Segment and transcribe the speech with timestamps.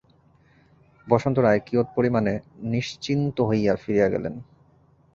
[1.07, 2.33] বসন্ত রায় কিয়ৎ পরিমাণে
[2.71, 4.33] নিশ্চিন্ত হইয়া ফিরিয়া গেলেন।